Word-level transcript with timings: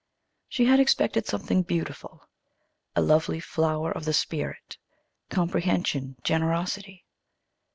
She 0.49 0.65
had 0.65 0.79
expected 0.79 1.27
something 1.27 1.61
beautiful, 1.61 2.27
a 2.95 3.01
lovely 3.03 3.39
flower 3.39 3.91
of 3.91 4.05
the 4.05 4.13
spirit 4.13 4.79
comprehension, 5.29 6.15
generosity. 6.23 7.05